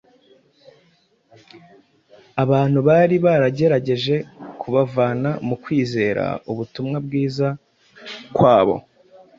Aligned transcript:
Abantu 2.43 2.79
bari 2.87 3.15
baragerageje 3.25 4.15
kubavana 4.61 5.31
mu 5.47 5.55
kwizera 5.63 6.23
ubutumwa 6.51 6.97
bwiza 7.05 7.47
kwabo, 8.35 8.75